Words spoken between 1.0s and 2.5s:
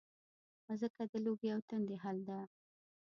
د لوږې او تندې حل ده.